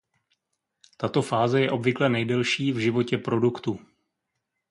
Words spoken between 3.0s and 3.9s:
produktu.